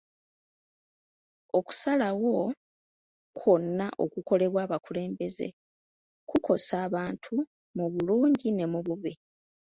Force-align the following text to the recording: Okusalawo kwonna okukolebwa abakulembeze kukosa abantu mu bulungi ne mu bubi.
Okusalawo 1.57 2.35
kwonna 3.37 3.87
okukolebwa 4.03 4.59
abakulembeze 4.65 5.47
kukosa 6.29 6.73
abantu 6.87 7.33
mu 7.75 7.85
bulungi 7.93 8.47
ne 8.51 8.65
mu 8.71 8.79
bubi. 8.85 9.13